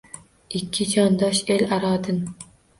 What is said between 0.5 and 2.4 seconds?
Ikki jondosh el aro din